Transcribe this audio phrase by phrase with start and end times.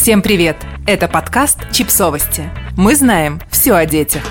[0.00, 0.56] Всем привет!
[0.86, 2.48] Это подкаст «Чипсовости».
[2.74, 4.22] Мы знаем все о детях.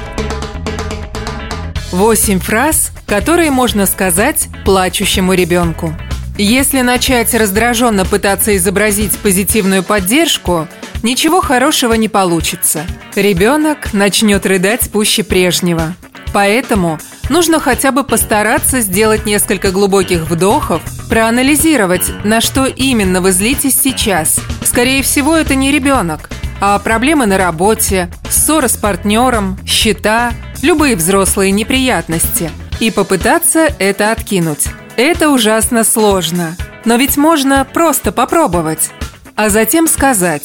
[1.91, 5.93] Восемь фраз, которые можно сказать плачущему ребенку.
[6.39, 10.67] Если начать раздраженно пытаться изобразить позитивную поддержку,
[11.03, 12.81] ничего хорошего не получится.
[13.13, 15.93] Ребенок начнет рыдать пуще прежнего.
[16.33, 16.97] Поэтому
[17.29, 24.39] нужно хотя бы постараться сделать несколько глубоких вдохов, проанализировать, на что именно вы злитесь сейчас.
[24.69, 26.29] Скорее всего, это не ребенок,
[26.61, 32.51] а проблемы на работе, ссора с партнером, счета, любые взрослые неприятности.
[32.79, 34.67] И попытаться это откинуть.
[34.95, 36.55] Это ужасно сложно.
[36.85, 38.91] Но ведь можно просто попробовать.
[39.35, 40.43] А затем сказать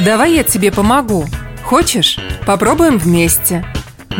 [0.00, 1.24] «Давай я тебе помогу.
[1.62, 2.18] Хочешь?
[2.44, 3.64] Попробуем вместе».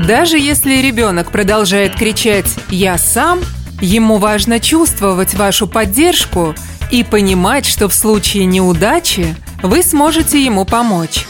[0.07, 3.41] Даже если ребенок продолжает кричать «я сам»,
[3.81, 6.55] ему важно чувствовать вашу поддержку
[6.93, 11.27] и понимать, что в случае неудачи вы сможете ему помочь.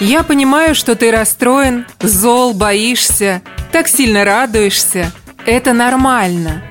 [0.00, 3.40] Я понимаю, что ты расстроен, зол, боишься,
[3.72, 5.12] так сильно радуешься.
[5.46, 6.64] Это нормально.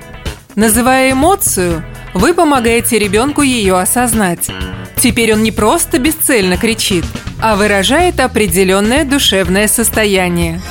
[0.56, 4.50] Называя эмоцию, вы помогаете ребенку ее осознать.
[4.97, 7.06] Теперь он не просто бесцельно кричит,
[7.41, 10.62] а выражает определенное душевное состояние.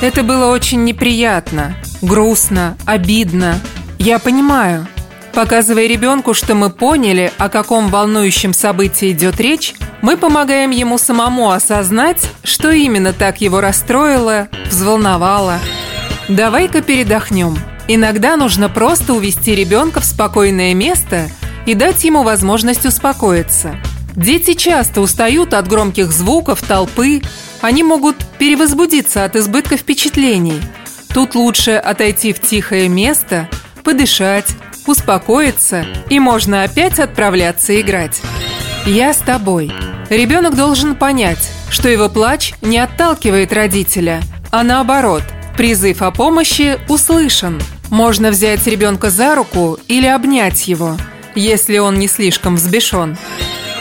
[0.00, 3.58] Это было очень неприятно, грустно, обидно.
[3.98, 4.86] Я понимаю.
[5.34, 11.50] Показывая ребенку, что мы поняли, о каком волнующем событии идет речь, мы помогаем ему самому
[11.50, 15.58] осознать, что именно так его расстроило, взволновало.
[16.28, 17.58] Давай-ка передохнем.
[17.88, 21.28] Иногда нужно просто увести ребенка в спокойное место
[21.66, 23.74] и дать ему возможность успокоиться.
[24.14, 27.22] Дети часто устают от громких звуков, толпы,
[27.62, 30.60] они могут перевозбудиться от избытка впечатлений.
[31.14, 33.48] Тут лучше отойти в тихое место,
[33.82, 34.54] подышать,
[34.86, 38.20] успокоиться, и можно опять отправляться играть.
[38.86, 39.72] Я с тобой.
[40.10, 45.22] Ребенок должен понять, что его плач не отталкивает родителя, а наоборот,
[45.56, 47.60] призыв о помощи услышан.
[47.90, 50.96] Можно взять ребенка за руку или обнять его,
[51.34, 53.16] если он не слишком взбешен.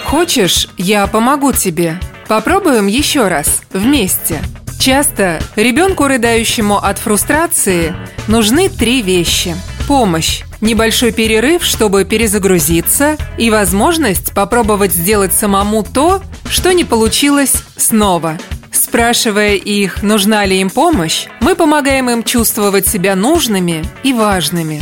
[0.05, 1.99] Хочешь, я помогу тебе?
[2.27, 4.41] Попробуем еще раз, вместе.
[4.79, 7.95] Часто ребенку, рыдающему от фрустрации,
[8.27, 9.55] нужны три вещи.
[9.87, 18.37] Помощь, небольшой перерыв, чтобы перезагрузиться, и возможность попробовать сделать самому то, что не получилось снова.
[18.71, 24.81] Спрашивая их, нужна ли им помощь, мы помогаем им чувствовать себя нужными и важными.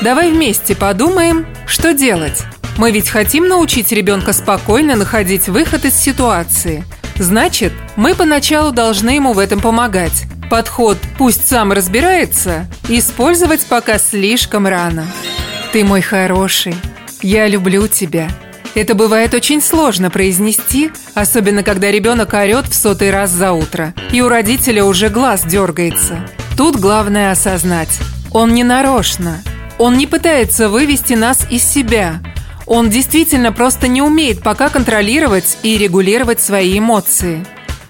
[0.00, 2.42] Давай вместе подумаем, что делать.
[2.76, 6.84] Мы ведь хотим научить ребенка спокойно находить выход из ситуации.
[7.16, 10.26] Значит, мы поначалу должны ему в этом помогать.
[10.50, 15.06] Подход «пусть сам разбирается» использовать пока слишком рано.
[15.72, 16.74] Ты мой хороший.
[17.20, 18.30] Я люблю тебя.
[18.74, 24.22] Это бывает очень сложно произнести, особенно когда ребенок орет в сотый раз за утро, и
[24.22, 26.26] у родителя уже глаз дергается.
[26.56, 27.98] Тут главное осознать.
[28.30, 29.42] Он не нарочно.
[29.78, 32.20] Он не пытается вывести нас из себя.
[32.66, 37.44] Он действительно просто не умеет пока контролировать и регулировать свои эмоции.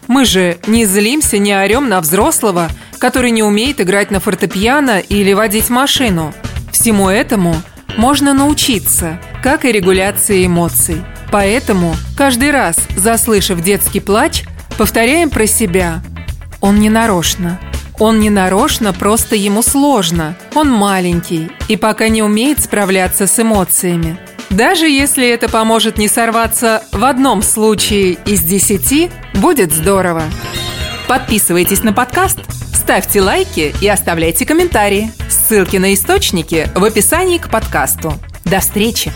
[0.09, 5.35] Мы же не злимся, не орем на взрослого, который не умеет играть на фортепиано или
[5.35, 6.35] водить машину.
[6.73, 7.55] Всему этому
[7.99, 11.05] можно научиться, как и регуляции эмоций.
[11.31, 14.45] Поэтому каждый раз, заслышав детский плач,
[14.79, 16.01] повторяем про себя.
[16.61, 17.61] Он не нарочно.
[17.99, 20.37] Он не нарочно, просто ему сложно.
[20.55, 24.19] Он маленький и пока не умеет справляться с эмоциями.
[24.51, 30.23] Даже если это поможет не сорваться в одном случае из десяти, будет здорово.
[31.07, 32.39] Подписывайтесь на подкаст,
[32.75, 35.13] ставьте лайки и оставляйте комментарии.
[35.29, 38.15] Ссылки на источники в описании к подкасту.
[38.45, 39.13] До встречи!